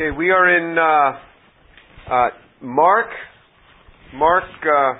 [0.00, 2.28] Okay, we are in uh, uh,
[2.62, 3.08] Mark,
[4.14, 4.94] Mark uh,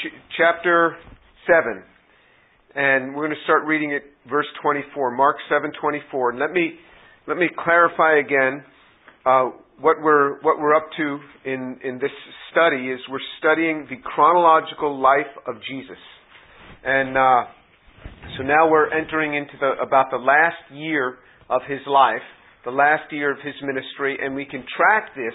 [0.00, 0.96] ch- chapter
[1.46, 1.82] seven,
[2.74, 5.14] and we're going to start reading at verse twenty-four.
[5.14, 6.30] Mark seven twenty-four.
[6.30, 6.76] And let me
[7.26, 8.64] let me clarify again
[9.26, 12.12] uh, what we're what we're up to in in this
[12.50, 15.98] study is we're studying the chronological life of Jesus,
[16.86, 17.44] and uh,
[18.38, 21.18] so now we're entering into the about the last year
[21.50, 22.22] of his life
[22.68, 25.32] the last year of his ministry, and we can track this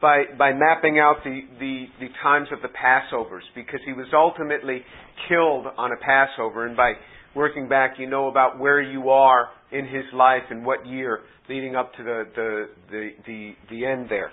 [0.00, 4.80] by, by mapping out the, the, the times of the Passovers, because he was ultimately
[5.28, 6.94] killed on a Passover, and by
[7.36, 11.76] working back, you know about where you are in his life and what year leading
[11.76, 14.32] up to the, the, the, the, the end there.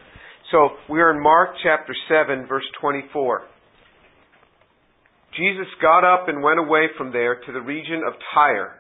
[0.52, 3.44] So we are in Mark chapter 7, verse 24.
[5.38, 8.80] Jesus got up and went away from there to the region of Tyre,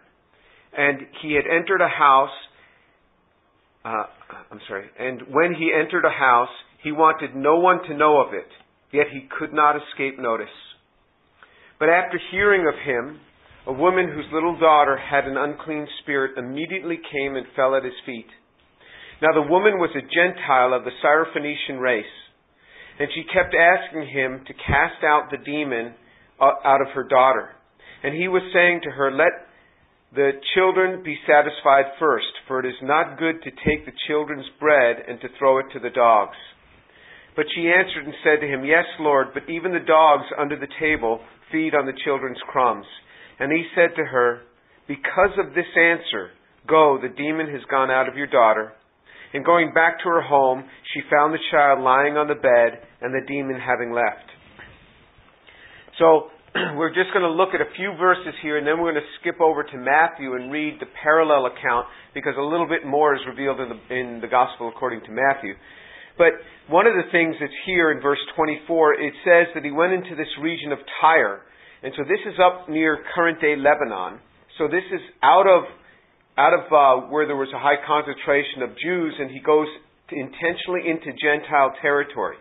[0.76, 2.34] and he had entered a house
[3.90, 4.06] uh,
[4.52, 8.34] I'm sorry, and when he entered a house, he wanted no one to know of
[8.34, 8.48] it,
[8.94, 10.54] yet he could not escape notice.
[11.80, 13.20] But after hearing of him,
[13.66, 17.98] a woman whose little daughter had an unclean spirit immediately came and fell at his
[18.06, 18.28] feet.
[19.22, 22.06] Now the woman was a Gentile of the Syrophoenician race,
[23.00, 25.94] and she kept asking him to cast out the demon
[26.40, 27.50] uh, out of her daughter.
[28.03, 29.48] And he was saying to her, Let
[30.14, 34.98] the children be satisfied first, for it is not good to take the children's bread
[35.08, 36.38] and to throw it to the dogs.
[37.36, 40.72] But she answered and said to him, Yes, Lord, but even the dogs under the
[40.80, 41.22] table
[41.52, 42.86] feed on the children's crumbs.
[43.40, 44.42] And he said to her,
[44.88, 46.32] Because of this answer,
[46.68, 48.74] go, the demon has gone out of your daughter.
[49.34, 53.14] And going back to her home, she found the child lying on the bed and
[53.14, 54.26] the demon having left.
[56.00, 56.32] So,
[56.78, 59.14] we're just going to look at a few verses here and then we're going to
[59.22, 63.22] skip over to Matthew and read the parallel account because a little bit more is
[63.28, 65.53] revealed in the, in the Gospel according to Matthew.
[66.17, 66.33] But
[66.67, 70.16] one of the things that's here in verse 24, it says that he went into
[70.16, 71.41] this region of Tyre.
[71.84, 74.19] And so this is up near current day Lebanon.
[74.57, 75.69] So this is out of,
[76.35, 79.68] out of uh, where there was a high concentration of Jews and he goes
[80.09, 82.38] intentionally into Gentile territory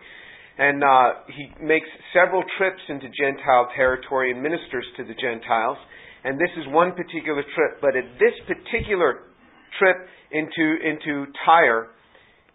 [0.59, 5.77] and uh, he makes several trips into Gentile territory and ministers to the Gentiles.
[6.25, 7.79] And this is one particular trip.
[7.79, 9.31] But at this particular
[9.79, 9.97] trip
[10.35, 11.95] into into Tyre,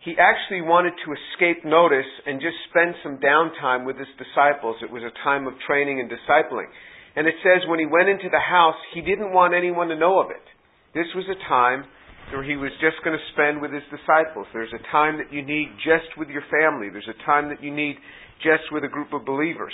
[0.05, 4.77] he actually wanted to escape notice and just spend some downtime with his disciples.
[4.85, 6.69] It was a time of training and discipling.
[7.17, 10.21] And it says when he went into the house, he didn't want anyone to know
[10.21, 10.45] of it.
[10.93, 11.89] This was a time
[12.31, 14.47] he was just going to spend with his disciples.
[14.53, 16.89] There's a time that you need just with your family.
[16.91, 17.97] There's a time that you need
[18.43, 19.73] just with a group of believers.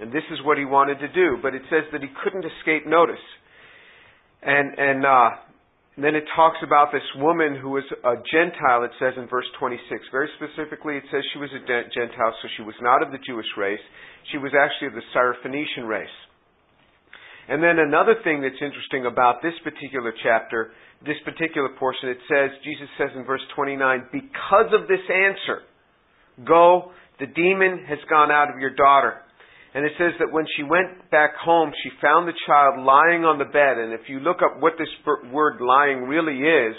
[0.00, 1.38] And this is what he wanted to do.
[1.40, 3.22] But it says that he couldn't escape notice.
[4.42, 5.30] And, and, uh,
[5.96, 9.46] and then it talks about this woman who was a Gentile, it says in verse
[9.58, 9.78] 26.
[10.10, 13.46] Very specifically, it says she was a Gentile, so she was not of the Jewish
[13.56, 13.82] race.
[14.32, 16.16] She was actually of the Syrophoenician race.
[17.48, 20.72] And then another thing that's interesting about this particular chapter,
[21.04, 25.60] this particular portion, it says, Jesus says in verse 29, because of this answer,
[26.46, 29.20] go, the demon has gone out of your daughter.
[29.74, 33.38] And it says that when she went back home, she found the child lying on
[33.38, 33.76] the bed.
[33.76, 34.88] And if you look up what this
[35.32, 36.74] word lying really is,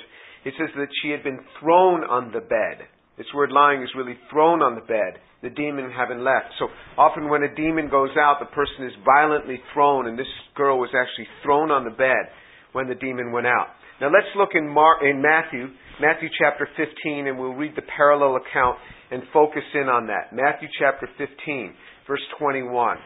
[0.46, 2.88] it says that she had been thrown on the bed.
[3.18, 6.58] This word lying is really thrown on the bed, the demon having left.
[6.58, 6.68] So
[6.98, 10.90] often when a demon goes out, the person is violently thrown, and this girl was
[10.98, 12.34] actually thrown on the bed
[12.74, 13.78] when the demon went out.
[14.02, 15.70] Now let's look in, Mar- in Matthew,
[16.02, 20.34] Matthew chapter 15, and we'll read the parallel account and focus in on that.
[20.34, 21.74] Matthew chapter 15,
[22.08, 22.98] verse 21.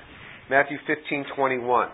[0.49, 1.89] Matthew 15, 21.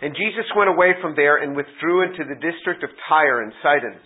[0.00, 4.00] And Jesus went away from there and withdrew into the district of Tyre and Sidon.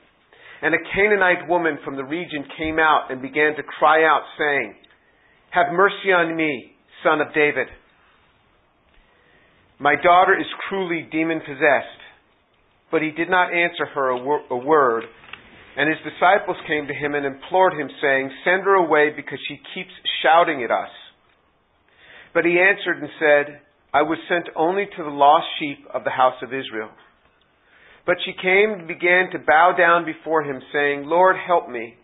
[0.63, 4.75] And a Canaanite woman from the region came out and began to cry out, saying,
[5.51, 7.67] Have mercy on me, son of David.
[9.81, 12.03] My daughter is cruelly demon possessed.
[12.93, 15.05] But he did not answer her a, wor- a word.
[15.77, 19.57] And his disciples came to him and implored him, saying, Send her away because she
[19.75, 19.91] keeps
[20.23, 20.91] shouting at us.
[22.35, 23.61] But he answered and said,
[23.93, 26.91] I was sent only to the lost sheep of the house of Israel.
[28.05, 31.95] But she came and began to bow down before him, saying, Lord, help me.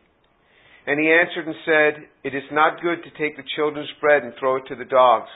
[0.87, 4.33] And he answered and said, It is not good to take the children's bread and
[4.39, 5.29] throw it to the dogs.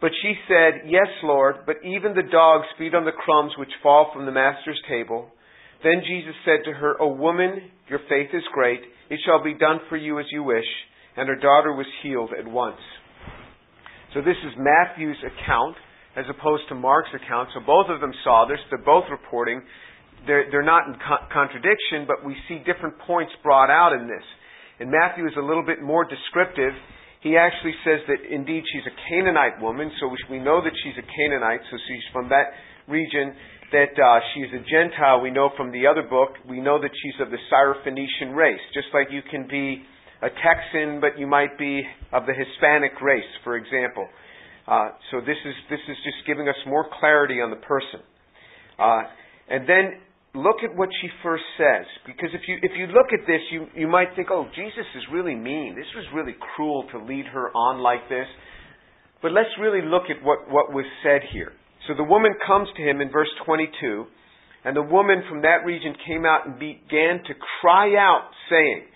[0.00, 4.10] But she said, Yes, Lord, but even the dogs feed on the crumbs which fall
[4.12, 5.30] from the master's table.
[5.84, 8.80] Then Jesus said to her, O woman, your faith is great.
[9.10, 10.66] It shall be done for you as you wish.
[11.16, 12.80] And her daughter was healed at once.
[14.12, 15.76] So this is Matthew's account
[16.16, 17.48] as opposed to Mark's account.
[17.54, 18.58] So both of them saw this.
[18.70, 19.62] They're both reporting
[20.26, 24.24] they're, they're not in co- contradiction, but we see different points brought out in this.
[24.80, 26.74] And Matthew is a little bit more descriptive.
[27.22, 31.06] He actually says that indeed she's a Canaanite woman, so we know that she's a
[31.06, 32.54] Canaanite, so she's from that
[32.88, 33.34] region.
[33.70, 36.36] That uh, she's a Gentile, we know from the other book.
[36.48, 39.82] We know that she's of the Syrophoenician race, just like you can be
[40.20, 41.82] a Texan, but you might be
[42.12, 44.06] of the Hispanic race, for example.
[44.66, 48.00] Uh, so this is this is just giving us more clarity on the person.
[48.78, 49.02] Uh,
[49.50, 49.98] and then
[50.34, 53.66] look at what she first says, because if you if you look at this, you
[53.74, 55.74] you might think, oh, Jesus is really mean.
[55.74, 58.26] This was really cruel to lead her on like this.
[59.20, 61.52] But let's really look at what what was said here.
[61.88, 64.06] So the woman comes to him in verse 22,
[64.64, 68.86] and the woman from that region came out and began to cry out, saying.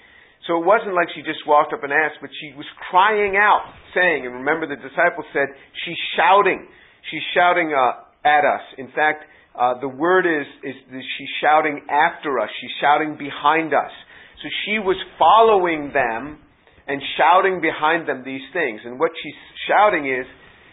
[0.45, 3.67] So it wasn't like she just walked up and asked, but she was crying out,
[3.95, 5.49] saying, and remember the disciples said,
[5.85, 6.69] she's shouting.
[7.11, 8.63] She's shouting uh, at us.
[8.79, 9.25] In fact,
[9.59, 12.51] uh, the word is, is she's shouting after us.
[12.61, 13.91] She's shouting behind us.
[14.43, 16.39] So she was following them
[16.87, 18.81] and shouting behind them these things.
[18.85, 19.35] And what she's
[19.67, 20.27] shouting is,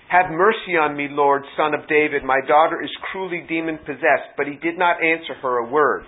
[0.10, 2.24] have mercy on me, Lord, son of David.
[2.24, 4.38] My daughter is cruelly demon possessed.
[4.38, 6.04] But he did not answer her a word.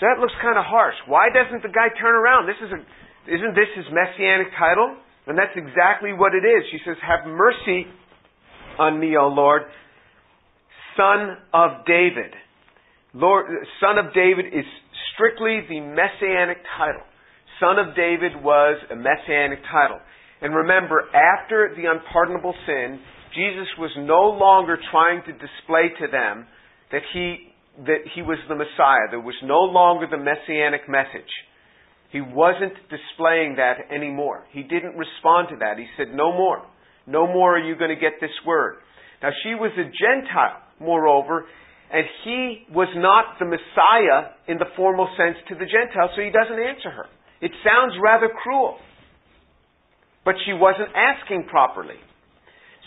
[0.00, 0.96] So that looks kind of harsh.
[1.04, 2.48] Why doesn't the guy turn around?
[2.48, 2.80] This is a,
[3.28, 4.96] isn't this his messianic title?
[5.28, 6.64] And that's exactly what it is.
[6.72, 7.84] She says, Have mercy
[8.80, 9.68] on me, O Lord,
[10.96, 12.32] son of David.
[13.12, 13.46] Lord,
[13.78, 14.64] son of David is
[15.12, 17.04] strictly the messianic title.
[17.60, 20.00] Son of David was a messianic title.
[20.40, 22.98] And remember, after the unpardonable sin,
[23.34, 26.46] Jesus was no longer trying to display to them
[26.90, 27.49] that he
[27.86, 29.08] that he was the Messiah.
[29.10, 31.30] There was no longer the messianic message.
[32.10, 34.44] He wasn't displaying that anymore.
[34.50, 35.78] He didn't respond to that.
[35.78, 36.62] He said, No more.
[37.06, 38.76] No more are you going to get this word.
[39.22, 41.46] Now, she was a Gentile, moreover,
[41.92, 46.30] and he was not the Messiah in the formal sense to the Gentiles, so he
[46.30, 47.06] doesn't answer her.
[47.40, 48.78] It sounds rather cruel.
[50.24, 51.98] But she wasn't asking properly.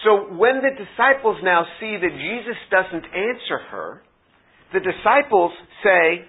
[0.04, 4.03] So when the disciples now see that Jesus doesn't answer her,
[4.74, 5.54] the disciples
[5.86, 6.26] say,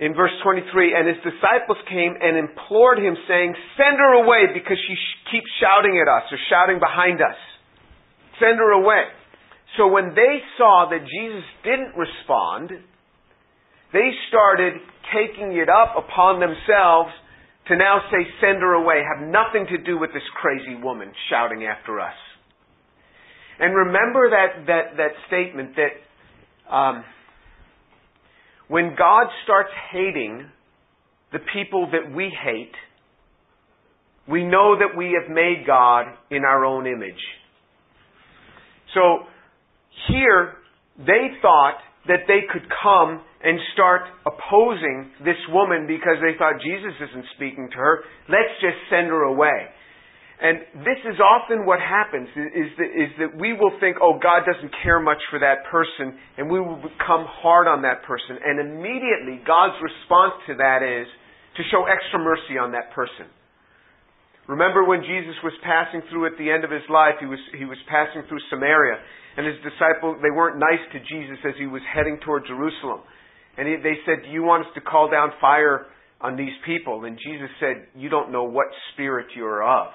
[0.00, 4.78] in verse 23, and his disciples came and implored him, saying, Send her away because
[4.88, 7.36] she sh- keeps shouting at us or shouting behind us.
[8.40, 9.04] Send her away.
[9.76, 12.70] So when they saw that Jesus didn't respond,
[13.92, 14.80] they started
[15.12, 17.12] taking it up upon themselves
[17.68, 19.04] to now say, Send her away.
[19.04, 22.16] Have nothing to do with this crazy woman shouting after us.
[23.60, 27.04] And remember that, that, that statement that um,
[28.68, 30.46] when God starts hating
[31.32, 32.72] the people that we hate,
[34.28, 37.20] we know that we have made God in our own image.
[38.94, 39.26] So
[40.08, 40.54] here,
[40.98, 41.78] they thought
[42.08, 47.68] that they could come and start opposing this woman because they thought Jesus isn't speaking
[47.72, 48.04] to her.
[48.28, 49.68] Let's just send her away.
[50.40, 54.48] And this is often what happens is that, is that we will think, oh, God
[54.48, 58.40] doesn't care much for that person, and we will become hard on that person.
[58.40, 61.04] And immediately, God's response to that is
[61.60, 63.28] to show extra mercy on that person.
[64.48, 67.68] Remember when Jesus was passing through at the end of his life, he was, he
[67.68, 68.96] was passing through Samaria,
[69.36, 73.04] and his disciples, they weren't nice to Jesus as he was heading toward Jerusalem.
[73.60, 77.04] And he, they said, Do you want us to call down fire on these people?
[77.04, 79.92] And Jesus said, You don't know what spirit you're of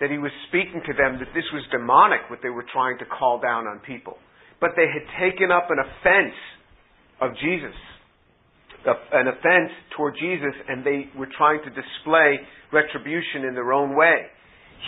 [0.00, 3.06] that he was speaking to them that this was demonic, what they were trying to
[3.06, 4.18] call down on people.
[4.60, 6.36] But they had taken up an offense
[7.20, 7.76] of Jesus,
[8.86, 12.40] an offense toward Jesus, and they were trying to display
[12.72, 14.28] retribution in their own way.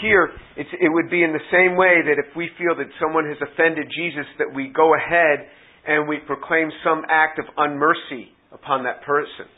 [0.02, 3.38] Here, it would be in the same way that if we feel that someone has
[3.40, 5.48] offended Jesus, that we go ahead
[5.86, 9.48] and we proclaim some act of unmercy upon that person.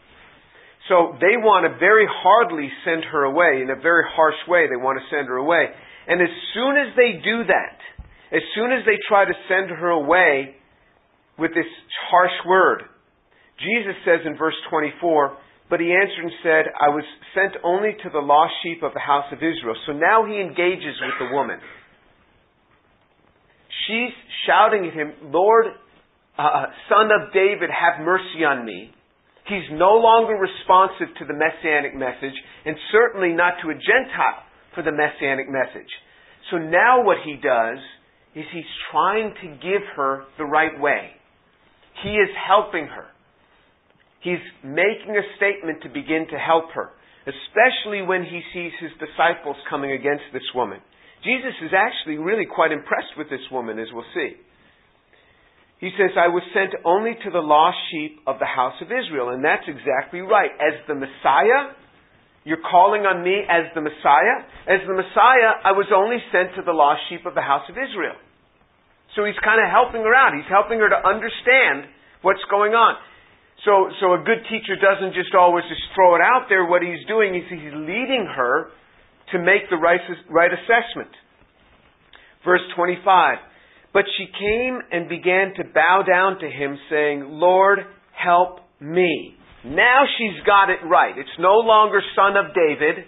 [0.91, 3.63] So they want to very hardly send her away.
[3.63, 5.71] In a very harsh way, they want to send her away.
[6.11, 7.79] And as soon as they do that,
[8.35, 10.59] as soon as they try to send her away
[11.39, 11.71] with this
[12.11, 12.91] harsh word,
[13.63, 15.39] Jesus says in verse 24,
[15.71, 17.07] But he answered and said, I was
[17.39, 19.79] sent only to the lost sheep of the house of Israel.
[19.87, 21.63] So now he engages with the woman.
[23.87, 25.67] She's shouting at him, Lord,
[26.37, 28.91] uh, son of David, have mercy on me.
[29.51, 34.87] He's no longer responsive to the messianic message, and certainly not to a Gentile for
[34.87, 35.91] the messianic message.
[36.51, 37.83] So now what he does
[38.39, 41.11] is he's trying to give her the right way.
[42.05, 43.11] He is helping her.
[44.23, 46.95] He's making a statement to begin to help her,
[47.27, 50.79] especially when he sees his disciples coming against this woman.
[51.25, 54.39] Jesus is actually really quite impressed with this woman, as we'll see.
[55.81, 59.33] He says, I was sent only to the lost sheep of the house of Israel.
[59.33, 60.53] And that's exactly right.
[60.61, 61.73] As the Messiah,
[62.45, 64.45] you're calling on me as the Messiah.
[64.69, 67.81] As the Messiah, I was only sent to the lost sheep of the house of
[67.81, 68.21] Israel.
[69.17, 70.37] So he's kind of helping her out.
[70.37, 71.89] He's helping her to understand
[72.21, 73.01] what's going on.
[73.65, 76.65] So, so a good teacher doesn't just always just throw it out there.
[76.69, 78.73] What he's doing is he's leading her
[79.33, 81.13] to make the right, right assessment.
[82.45, 83.50] Verse 25.
[83.93, 87.81] But she came and began to bow down to him, saying, Lord,
[88.13, 89.35] help me.
[89.65, 91.17] Now she's got it right.
[91.19, 93.05] It's no longer son of David.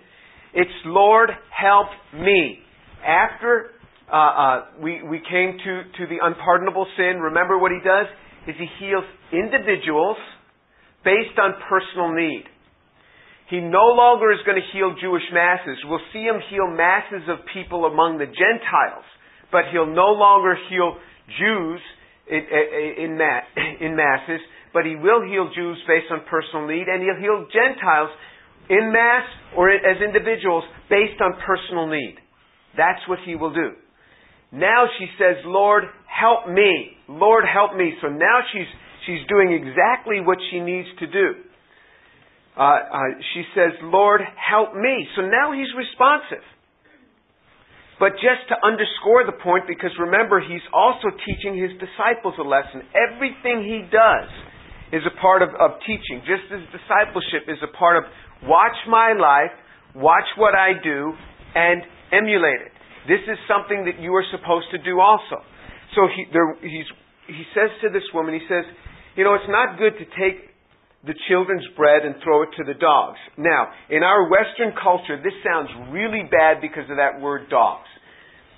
[0.54, 2.58] It's Lord, help me.
[3.06, 3.70] After
[4.12, 8.06] uh, uh, we, we came to, to the unpardonable sin, remember what he does?
[8.46, 10.16] Is he heals individuals
[11.04, 12.44] based on personal need.
[13.48, 15.78] He no longer is going to heal Jewish masses.
[15.84, 19.04] We'll see him heal masses of people among the Gentiles
[19.52, 20.96] but he'll no longer heal
[21.38, 21.80] Jews
[22.26, 23.20] in, in,
[23.80, 24.40] in masses,
[24.72, 28.10] but he will heal Jews based on personal need, and he'll heal Gentiles
[28.68, 32.16] in mass or as individuals based on personal need.
[32.76, 33.76] That's what he will do.
[34.50, 36.96] Now she says, Lord, help me.
[37.08, 37.92] Lord, help me.
[38.00, 38.68] So now she's,
[39.06, 41.28] she's doing exactly what she needs to do.
[42.56, 42.98] Uh, uh,
[43.32, 45.08] she says, Lord, help me.
[45.16, 46.44] So now he's responsive.
[48.02, 52.82] But just to underscore the point, because remember, he's also teaching his disciples a lesson.
[52.98, 54.26] Everything he does
[54.90, 58.10] is a part of, of teaching, just as discipleship is a part of
[58.42, 59.54] watch my life,
[59.94, 61.14] watch what I do,
[61.54, 62.74] and emulate it.
[63.06, 65.38] This is something that you are supposed to do also.
[65.94, 66.82] So he, there, he
[67.54, 68.66] says to this woman, he says,
[69.14, 70.50] you know, it's not good to take
[71.06, 73.18] the children's bread and throw it to the dogs.
[73.38, 77.90] Now, in our Western culture, this sounds really bad because of that word dogs.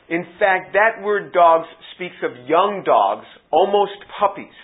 [0.08, 4.54] In fact, that word dogs speaks of young dogs, almost puppies.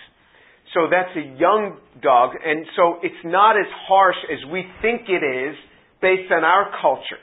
[0.73, 5.23] So that's a young dog, and so it's not as harsh as we think it
[5.23, 5.55] is
[6.01, 7.19] based on our culture.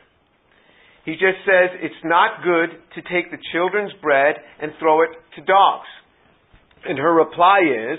[1.05, 5.41] He just says it's not good to take the children's bread and throw it to
[5.41, 5.89] dogs.
[6.85, 7.99] And her reply is,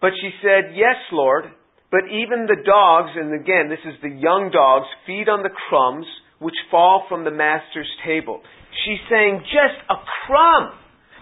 [0.00, 1.44] but she said, Yes, Lord,
[1.92, 6.06] but even the dogs, and again, this is the young dogs, feed on the crumbs
[6.42, 8.42] which fall from the master's table.
[8.84, 9.96] She's saying, Just a
[10.26, 10.74] crumb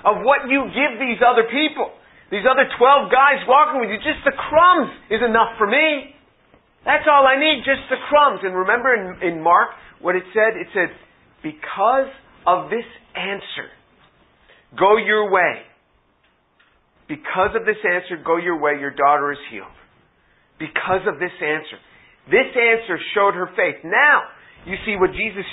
[0.04, 1.92] of what you give these other people.
[2.32, 6.14] These other 12 guys walking with you, just the crumbs is enough for me.
[6.86, 8.40] That's all I need, just the crumbs.
[8.42, 10.56] And remember in, in Mark what it said?
[10.56, 10.88] It said,
[11.42, 12.08] Because
[12.46, 13.68] of this answer,
[14.78, 15.68] go your way.
[17.08, 19.74] Because of this answer, go your way, your daughter is healed.
[20.58, 21.76] Because of this answer.
[22.30, 23.82] This answer showed her faith.
[23.82, 24.30] Now,
[24.66, 25.46] you see what Jesus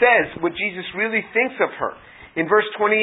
[0.00, 1.92] says, what Jesus really thinks of her.
[2.36, 2.96] In verse 28,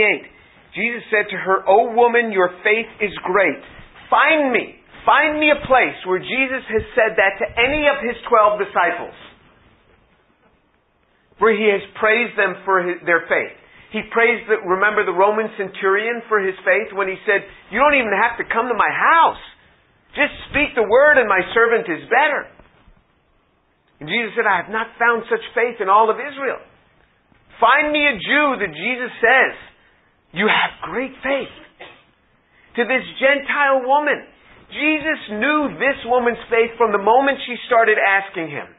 [0.73, 3.61] Jesus said to her, O woman, your faith is great.
[4.09, 8.17] Find me, find me a place where Jesus has said that to any of his
[8.27, 9.17] 12 disciples.
[11.37, 13.55] Where he has praised them for his, their faith.
[13.91, 17.97] He praised, the, remember the Roman centurion for his faith when he said, You don't
[17.97, 19.43] even have to come to my house.
[20.15, 22.47] Just speak the word and my servant is better.
[24.01, 26.57] And Jesus said, I have not found such faith in all of Israel.
[27.61, 29.53] Find me a Jew that Jesus says,
[30.33, 31.53] You have great faith.
[32.81, 34.25] To this Gentile woman,
[34.73, 38.73] Jesus knew this woman's faith from the moment she started asking him.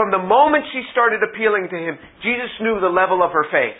[0.00, 3.76] From the moment she started appealing to him, Jesus knew the level of her faith.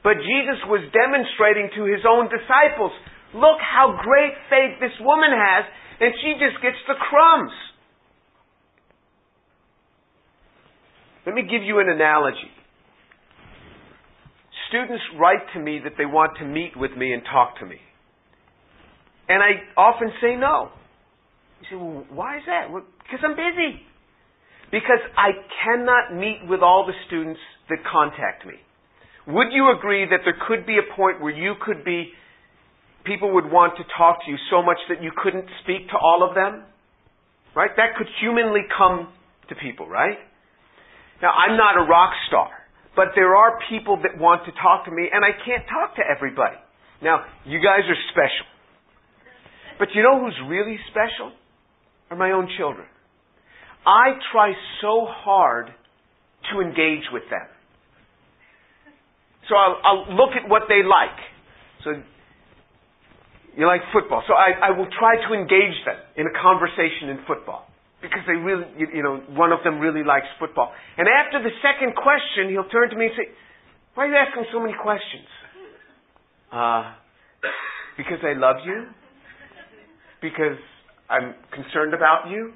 [0.00, 2.94] But Jesus was demonstrating to his own disciples,
[3.34, 5.68] look how great faith this woman has,
[6.00, 7.52] and she just gets the crumbs.
[11.26, 12.52] Let me give you an analogy.
[14.68, 17.76] Students write to me that they want to meet with me and talk to me.
[19.28, 20.70] And I often say no.
[21.60, 22.70] You say, well, why is that?
[22.70, 23.80] Well, because I'm busy.
[24.70, 25.30] Because I
[25.64, 27.40] cannot meet with all the students
[27.70, 28.54] that contact me.
[29.26, 32.12] Would you agree that there could be a point where you could be,
[33.04, 36.26] people would want to talk to you so much that you couldn't speak to all
[36.28, 36.64] of them?
[37.56, 37.70] Right?
[37.76, 39.08] That could humanly come
[39.48, 40.18] to people, right?
[41.24, 42.50] Now, I'm not a rock star,
[42.94, 46.02] but there are people that want to talk to me, and I can't talk to
[46.04, 46.60] everybody.
[47.00, 48.44] Now, you guys are special.
[49.78, 51.32] But you know who's really special?
[52.10, 52.84] Are my own children.
[53.86, 54.52] I try
[54.82, 55.72] so hard
[56.52, 57.48] to engage with them.
[59.48, 61.16] So I'll, I'll look at what they like.
[61.84, 62.04] So
[63.56, 64.22] you like football.
[64.28, 67.66] So I, I will try to engage them in a conversation in football.
[68.04, 70.72] Because they really, you, know, one of them really likes football.
[71.00, 73.32] And after the second question, he'll turn to me and say,
[73.96, 75.24] Why are you asking so many questions?
[76.52, 76.92] Uh,
[77.96, 78.86] Because I love you?
[80.20, 80.58] Because
[81.08, 82.52] I'm concerned about you?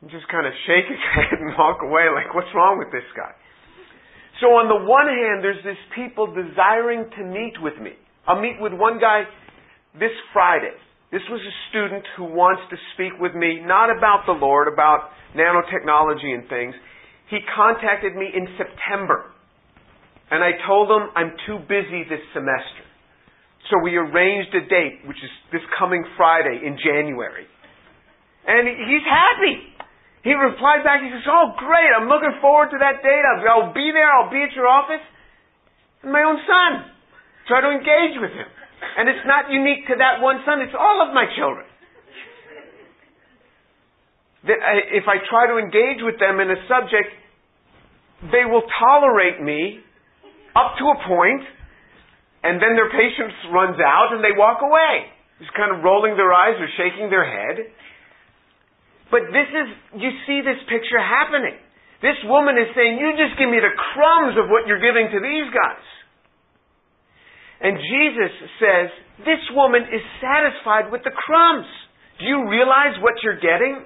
[0.00, 3.06] And just kind of shake his head and walk away like, what's wrong with this
[3.16, 3.32] guy?
[4.40, 7.92] So on the one hand, there's this people desiring to meet with me.
[8.26, 9.24] I'll meet with one guy
[9.98, 10.76] this Friday.
[11.16, 15.16] This was a student who wants to speak with me, not about the Lord, about
[15.32, 16.76] nanotechnology and things.
[17.32, 19.32] He contacted me in September.
[20.28, 22.84] And I told him I'm too busy this semester.
[23.72, 27.48] So we arranged a date, which is this coming Friday in January.
[28.44, 29.72] And he's happy.
[30.20, 33.24] He replied back, he says, Oh, great, I'm looking forward to that date.
[33.24, 35.00] I'll, I'll be there, I'll be at your office.
[36.04, 36.92] And my own son.
[37.48, 38.52] Try to engage with him.
[38.96, 41.64] And it's not unique to that one son, it's all of my children.
[44.46, 44.60] That
[44.94, 47.10] if I try to engage with them in a subject,
[48.32, 49.80] they will tolerate me
[50.56, 51.44] up to a point,
[52.44, 55.12] and then their patience runs out and they walk away.
[55.40, 57.68] Just kind of rolling their eyes or shaking their head.
[59.10, 59.68] But this is,
[60.00, 61.60] you see this picture happening.
[62.00, 65.20] This woman is saying, you just give me the crumbs of what you're giving to
[65.20, 65.86] these guys.
[67.60, 68.88] And Jesus says,
[69.24, 71.66] this woman is satisfied with the crumbs.
[72.20, 73.80] Do you realize what you're getting?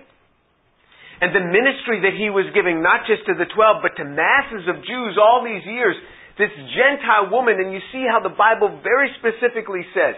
[1.21, 4.65] And the ministry that he was giving, not just to the twelve, but to masses
[4.67, 5.95] of Jews all these years,
[6.41, 10.17] this Gentile woman, and you see how the Bible very specifically says,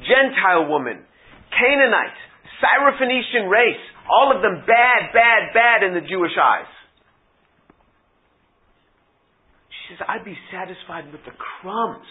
[0.00, 1.02] Gentile woman,
[1.50, 2.18] Canaanite,
[2.62, 6.70] Syrophoenician race, all of them bad, bad, bad in the Jewish eyes.
[9.68, 12.06] She says, I'd be satisfied with the crumbs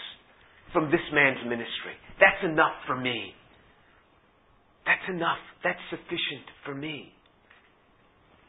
[0.73, 1.95] from this man's ministry.
[2.19, 3.37] That's enough for me.
[4.85, 5.39] That's enough.
[5.63, 7.13] That's sufficient for me.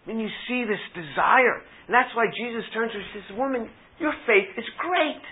[0.06, 1.62] Then you see this desire.
[1.86, 5.24] And that's why Jesus turns to her and says, Woman, your faith is great.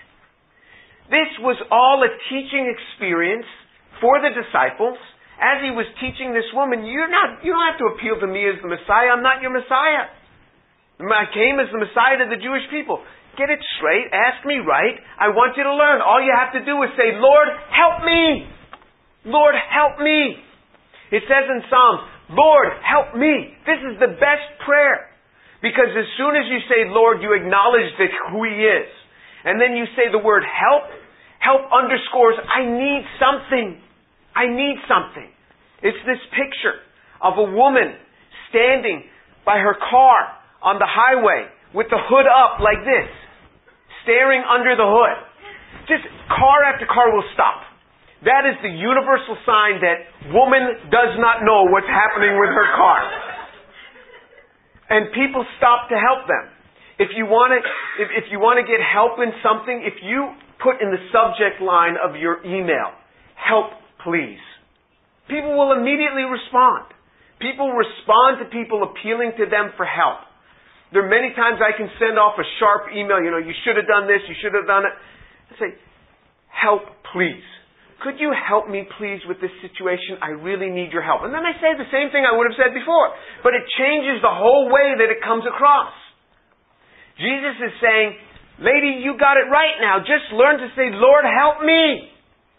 [1.11, 3.45] This was all a teaching experience
[3.99, 4.97] for the disciples
[5.43, 8.45] as he was teaching this woman, you're not, you don't have to appeal to me
[8.47, 9.11] as the Messiah.
[9.11, 10.07] I'm not your Messiah.
[11.11, 13.01] I came as the Messiah to the Jewish people.
[13.35, 14.13] Get it straight.
[14.13, 14.93] Ask me right.
[15.17, 16.05] I want you to learn.
[16.05, 18.45] All you have to do is say, Lord, help me.
[19.25, 20.37] Lord, help me.
[21.09, 23.57] It says in Psalms, Lord, help me.
[23.65, 25.09] This is the best prayer.
[25.65, 28.89] Because as soon as you say Lord, you acknowledge that who He is.
[29.47, 30.91] And then you say the word help.
[31.39, 33.79] Help underscores, I need something.
[34.35, 35.27] I need something.
[35.83, 36.79] It's this picture
[37.19, 37.99] of a woman
[38.49, 39.03] standing
[39.45, 43.09] by her car on the highway with the hood up like this,
[44.07, 45.17] staring under the hood.
[45.91, 47.67] Just car after car will stop.
[48.23, 52.99] That is the universal sign that woman does not know what's happening with her car.
[54.95, 56.47] And people stop to help them.
[57.03, 57.59] If you want to,
[57.99, 60.31] if, if you want to get help in something, if you
[60.63, 62.95] put in the subject line of your email,
[63.35, 63.75] help
[64.07, 64.39] please.
[65.27, 66.87] People will immediately respond.
[67.43, 70.23] People respond to people appealing to them for help.
[70.93, 73.73] There are many times I can send off a sharp email, you know, you should
[73.81, 74.93] have done this, you should have done it.
[74.93, 75.69] I say,
[76.53, 77.41] help please.
[78.05, 80.21] Could you help me please with this situation?
[80.21, 81.25] I really need your help.
[81.25, 83.09] And then I say the same thing I would have said before.
[83.41, 85.95] But it changes the whole way that it comes across.
[87.15, 88.19] Jesus is saying,
[88.59, 90.03] lady, you got it right now.
[90.03, 92.11] Just learn to say, Lord, help me.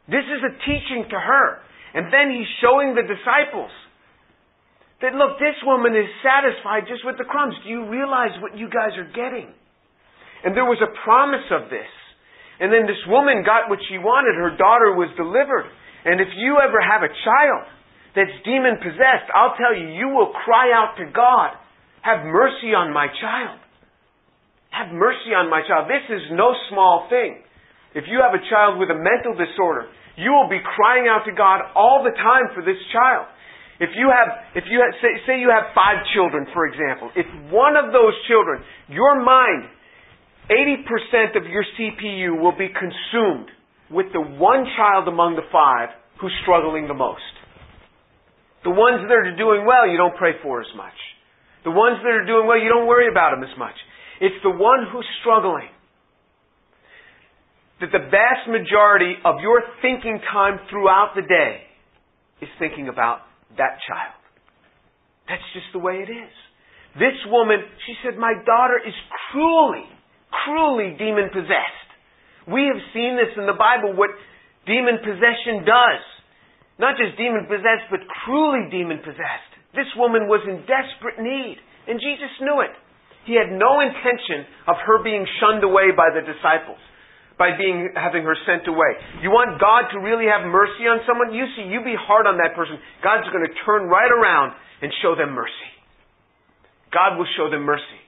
[0.09, 1.47] This is a teaching to her.
[1.92, 3.70] And then he's showing the disciples
[5.05, 7.53] that, look, this woman is satisfied just with the crumbs.
[7.61, 9.53] Do you realize what you guys are getting?
[10.45, 11.88] And there was a promise of this.
[12.57, 14.33] And then this woman got what she wanted.
[14.40, 15.69] Her daughter was delivered.
[16.09, 17.69] And if you ever have a child
[18.17, 21.53] that's demon possessed, I'll tell you, you will cry out to God,
[22.01, 23.61] have mercy on my child.
[24.73, 25.87] Have mercy on my child.
[25.87, 27.45] This is no small thing.
[27.95, 29.87] If you have a child with a mental disorder,
[30.17, 33.31] you will be crying out to God all the time for this child.
[33.81, 37.27] If you have, if you have, say, say you have five children, for example, if
[37.51, 39.67] one of those children, your mind,
[40.47, 43.51] 80% of your CPU will be consumed
[43.91, 47.25] with the one child among the five who's struggling the most.
[48.63, 50.97] The ones that are doing well, you don't pray for as much.
[51.65, 53.75] The ones that are doing well, you don't worry about them as much.
[54.21, 55.69] It's the one who's struggling
[57.81, 61.67] that the vast majority of your thinking time throughout the day
[62.41, 63.21] is thinking about
[63.57, 64.19] that child.
[65.29, 66.35] That's just the way it is.
[66.95, 68.95] This woman, she said, My daughter is
[69.31, 69.88] cruelly,
[70.31, 71.88] cruelly demon possessed.
[72.47, 74.12] We have seen this in the Bible, what
[74.69, 76.03] demon possession does.
[76.79, 79.53] Not just demon possessed, but cruelly demon possessed.
[79.75, 81.59] This woman was in desperate need,
[81.90, 82.75] and Jesus knew it.
[83.27, 86.79] He had no intention of her being shunned away by the disciples.
[87.35, 88.94] By being having her sent away.
[89.23, 91.35] You want God to really have mercy on someone?
[91.35, 92.79] You see, you be hard on that person.
[93.03, 95.70] God's going to turn right around and show them mercy.
[96.94, 98.01] God will show them mercy.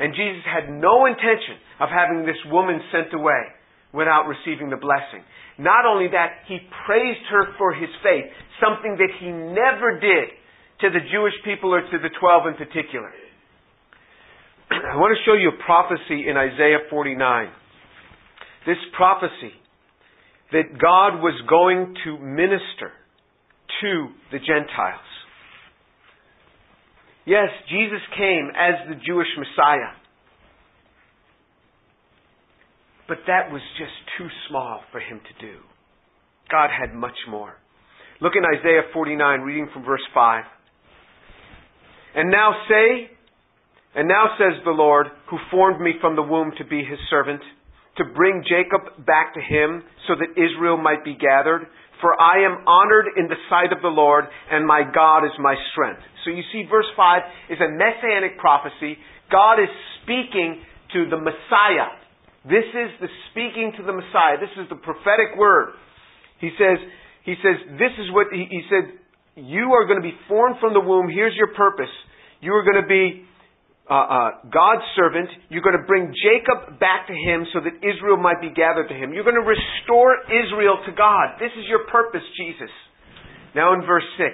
[0.00, 3.52] And Jesus had no intention of having this woman sent away
[3.92, 5.20] without receiving the blessing.
[5.60, 6.56] Not only that, he
[6.88, 8.24] praised her for his faith,
[8.56, 10.32] something that he never did
[10.80, 13.12] to the Jewish people or to the twelve in particular.
[14.72, 17.61] I want to show you a prophecy in Isaiah 49
[18.66, 19.54] this prophecy
[20.52, 22.92] that God was going to minister
[23.80, 25.00] to the Gentiles.
[27.24, 29.94] Yes, Jesus came as the Jewish Messiah.
[33.08, 35.58] But that was just too small for him to do.
[36.50, 37.54] God had much more.
[38.20, 40.44] Look in Isaiah 49, reading from verse 5.
[42.14, 43.10] And now say,
[43.94, 47.40] and now says the Lord, who formed me from the womb to be his servant,
[47.98, 51.66] to bring Jacob back to him so that Israel might be gathered.
[52.00, 55.54] For I am honored in the sight of the Lord, and my God is my
[55.70, 56.02] strength.
[56.24, 58.98] So you see, verse 5 is a messianic prophecy.
[59.30, 59.70] God is
[60.02, 60.62] speaking
[60.94, 61.94] to the Messiah.
[62.44, 64.34] This is the speaking to the Messiah.
[64.40, 65.78] This is the prophetic word.
[66.40, 66.82] He says,
[67.22, 68.98] he says, this is what, he, he said,
[69.36, 71.08] you are going to be formed from the womb.
[71.08, 71.92] Here's your purpose.
[72.40, 73.22] You are going to be
[73.92, 75.28] uh, uh, God's servant.
[75.52, 78.96] You're going to bring Jacob back to him so that Israel might be gathered to
[78.96, 79.12] him.
[79.12, 81.36] You're going to restore Israel to God.
[81.36, 82.72] This is your purpose, Jesus.
[83.52, 84.32] Now in verse 6,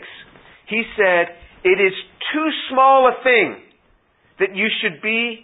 [0.71, 1.35] he said,
[1.66, 1.90] It is
[2.31, 3.59] too small a thing
[4.38, 5.42] that you should be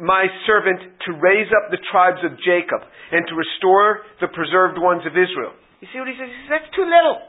[0.00, 2.80] my servant to raise up the tribes of Jacob
[3.12, 5.52] and to restore the preserved ones of Israel.
[5.84, 6.32] You see what he says?
[6.32, 7.20] He says, That's too little.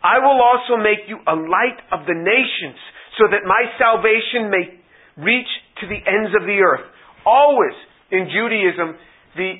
[0.00, 2.80] I will also make you a light of the nations
[3.20, 4.78] so that my salvation may
[5.18, 5.50] reach
[5.82, 6.86] to the ends of the earth.
[7.26, 7.74] Always
[8.10, 8.96] in Judaism,
[9.36, 9.52] the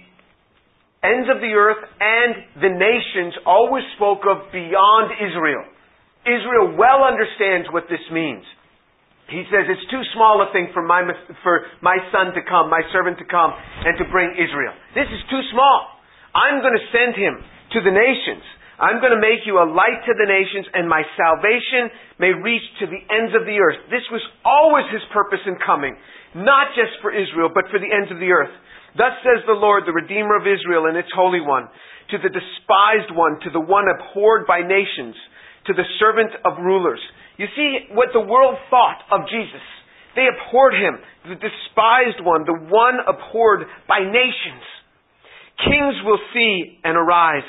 [1.03, 5.65] ends of the earth and the nations always spoke of beyond Israel.
[6.27, 8.43] Israel well understands what this means.
[9.29, 11.05] He says it's too small a thing for my,
[11.45, 14.73] for my son to come, my servant to come, and to bring Israel.
[14.97, 15.79] This is too small.
[16.33, 17.37] I'm going to send him
[17.77, 18.41] to the nations.
[18.79, 21.91] I'm going to make you a light to the nations, and my salvation
[22.23, 23.91] may reach to the ends of the earth.
[23.91, 25.99] This was always his purpose in coming,
[26.39, 28.55] not just for Israel, but for the ends of the earth.
[28.95, 31.67] Thus says the Lord, the Redeemer of Israel and its Holy One,
[32.15, 35.19] to the despised one, to the one abhorred by nations,
[35.67, 37.03] to the servant of rulers.
[37.35, 39.63] You see what the world thought of Jesus.
[40.15, 44.63] They abhorred him, the despised one, the one abhorred by nations.
[45.67, 47.47] Kings will see and arise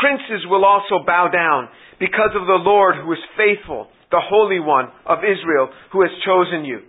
[0.00, 4.88] Princes will also bow down because of the Lord who is faithful, the Holy One
[5.06, 6.80] of Israel who has chosen you.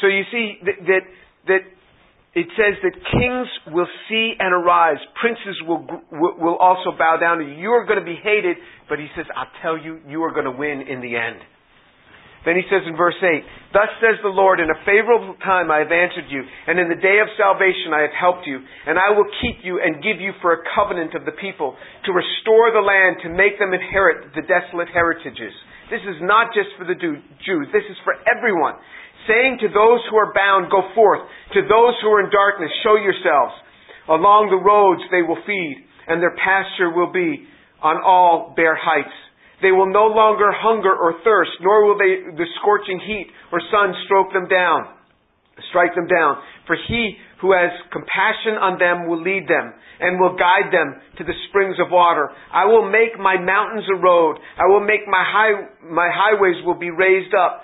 [0.00, 1.02] So you see that, that,
[1.46, 1.62] that
[2.34, 4.98] it says that kings will see and arise.
[5.20, 7.54] Princes will, will also bow down you.
[7.54, 8.56] You are going to be hated,
[8.88, 11.40] but he says, I'll tell you, you are going to win in the end.
[12.42, 15.78] Then he says in verse 8, Thus says the Lord, in a favorable time I
[15.86, 19.14] have answered you, and in the day of salvation I have helped you, and I
[19.14, 22.82] will keep you and give you for a covenant of the people, to restore the
[22.82, 25.54] land, to make them inherit the desolate heritages.
[25.86, 28.74] This is not just for the Jews, this is for everyone.
[29.30, 31.22] Saying to those who are bound, Go forth.
[31.54, 33.54] To those who are in darkness, show yourselves.
[34.10, 35.78] Along the roads they will feed,
[36.10, 37.46] and their pasture will be
[37.78, 39.14] on all bare heights.
[39.62, 43.94] They will no longer hunger or thirst, nor will they, the scorching heat or sun
[44.04, 44.90] stroke them down,
[45.70, 46.42] strike them down.
[46.66, 49.70] For he who has compassion on them will lead them
[50.02, 52.30] and will guide them to the springs of water.
[52.50, 54.42] I will make my mountains a road.
[54.58, 55.54] I will make my high,
[55.86, 57.62] my highways will be raised up.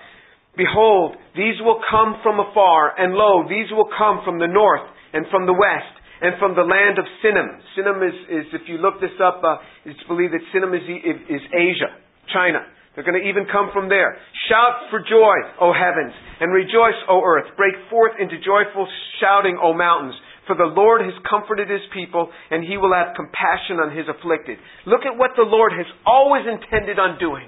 [0.56, 5.26] Behold, these will come from afar, and lo, these will come from the north and
[5.30, 7.62] from the west and from the land of Sinim.
[7.78, 11.42] Sinim is, is if you look this up, uh, it's believed that Sinim is, is
[11.54, 11.94] Asia,
[12.34, 12.66] China.
[12.98, 14.18] They're going to even come from there.
[14.50, 16.10] Shout for joy, O heavens,
[16.42, 17.46] and rejoice, O earth.
[17.54, 18.90] Break forth into joyful
[19.22, 20.18] shouting, O mountains.
[20.50, 24.58] For the Lord has comforted his people, and he will have compassion on his afflicted.
[24.88, 27.46] Look at what the Lord has always intended on doing.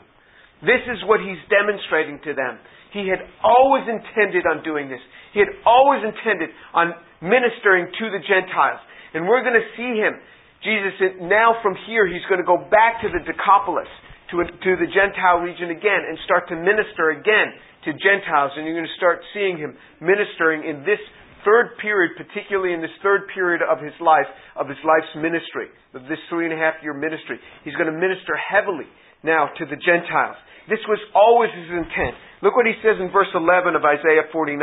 [0.62, 2.60] This is what he's demonstrating to them.
[2.92, 5.00] He had always intended on doing this.
[5.32, 8.82] He had always intended on ministering to the Gentiles.
[9.14, 10.18] And we're going to see him.
[10.60, 10.92] Jesus,
[11.24, 13.88] now from here, he's going to go back to the Decapolis,
[14.30, 17.56] to, to the Gentile region again, and start to minister again
[17.88, 18.52] to Gentiles.
[18.54, 19.72] And you're going to start seeing him
[20.04, 21.00] ministering in this
[21.44, 26.04] third period, particularly in this third period of his life, of his life's ministry, of
[26.04, 27.40] this three and a half year ministry.
[27.64, 28.88] He's going to minister heavily
[29.24, 30.36] now to the Gentiles.
[30.68, 32.14] This was always his intent.
[32.44, 34.60] Look what he says in verse 11 of Isaiah 49.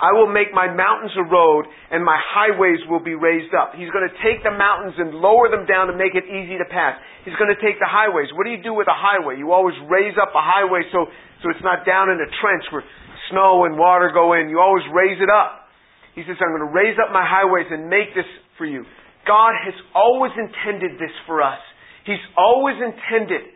[0.00, 3.76] I will make my mountains a road and my highways will be raised up.
[3.76, 6.68] He's going to take the mountains and lower them down to make it easy to
[6.68, 6.96] pass.
[7.24, 8.32] He's going to take the highways.
[8.34, 9.38] What do you do with a highway?
[9.38, 11.06] You always raise up a highway so,
[11.44, 12.82] so it's not down in a trench where
[13.30, 14.48] snow and water go in.
[14.48, 15.70] You always raise it up.
[16.14, 18.28] He says, I'm going to raise up my highways and make this
[18.58, 18.84] for you.
[19.24, 21.60] God has always intended this for us.
[22.04, 23.54] He's always intended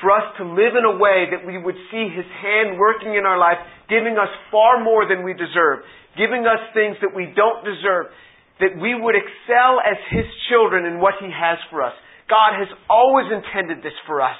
[0.00, 3.24] for us to live in a way that we would see His hand working in
[3.24, 3.56] our life,
[3.88, 5.84] giving us far more than we deserve,
[6.20, 8.12] giving us things that we don't deserve,
[8.60, 11.96] that we would excel as His children in what He has for us.
[12.28, 14.36] God has always intended this for us.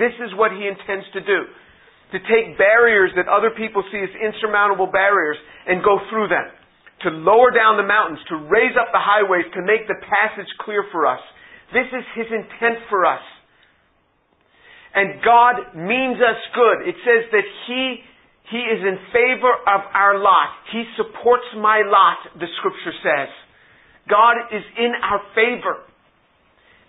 [0.00, 1.38] This is what He intends to do.
[2.14, 6.48] To take barriers that other people see as insurmountable barriers and go through them.
[7.04, 10.86] To lower down the mountains, to raise up the highways, to make the passage clear
[10.88, 11.20] for us.
[11.74, 13.20] This is His intent for us
[14.96, 16.88] and God means us good.
[16.88, 18.00] It says that He,
[18.48, 20.56] He is in favor of our lot.
[20.72, 23.28] He supports my lot, the scripture says.
[24.08, 25.84] God is in our favor.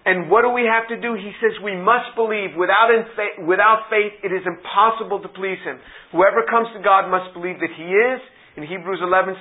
[0.07, 1.19] And what do we have to do?
[1.19, 2.55] He says we must believe.
[2.55, 2.87] Without,
[3.19, 5.83] faith, without faith, it is impossible to please Him.
[6.15, 8.23] Whoever comes to God must believe that He is,
[8.57, 9.37] in Hebrews 11:6,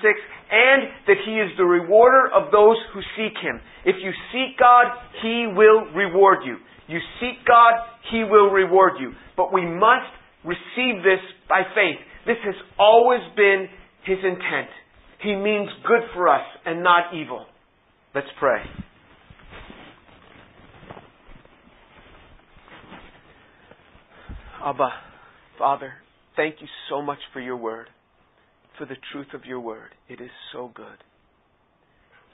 [0.50, 3.61] and that He is the rewarder of those who seek Him.
[3.85, 6.59] If you seek God, He will reward you.
[6.87, 7.72] You seek God,
[8.12, 9.12] He will reward you.
[9.37, 10.12] But we must
[10.44, 11.98] receive this by faith.
[12.26, 13.66] This has always been
[14.05, 14.68] His intent.
[15.22, 17.46] He means good for us and not evil.
[18.14, 18.62] Let's pray.
[24.62, 24.90] Abba,
[25.59, 25.92] Father,
[26.35, 27.88] thank you so much for your word,
[28.78, 29.90] for the truth of your word.
[30.08, 31.02] It is so good.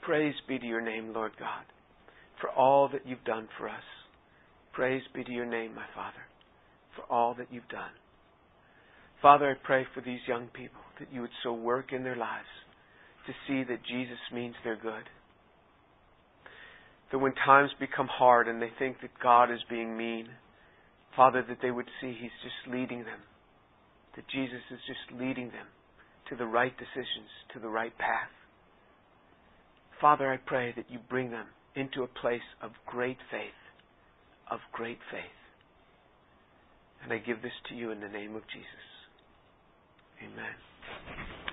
[0.01, 1.63] Praise be to your name, Lord God,
[2.41, 3.83] for all that you've done for us.
[4.73, 6.23] Praise be to your name, my Father,
[6.95, 7.91] for all that you've done.
[9.21, 12.47] Father, I pray for these young people that you would so work in their lives
[13.27, 15.03] to see that Jesus means they're good.
[17.11, 20.27] That when times become hard and they think that God is being mean,
[21.15, 23.19] Father, that they would see He's just leading them,
[24.15, 25.67] that Jesus is just leading them
[26.29, 28.29] to the right decisions, to the right path.
[29.99, 33.53] Father, I pray that you bring them into a place of great faith
[34.49, 35.21] of great faith.
[37.03, 38.87] And I give this to you in the name of Jesus.
[40.21, 41.32] Amen.